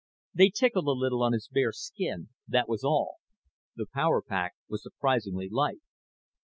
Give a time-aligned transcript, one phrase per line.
[0.33, 3.17] They tickled a little on his bare skin, that was all.
[3.75, 5.81] The power pack was surprisingly light.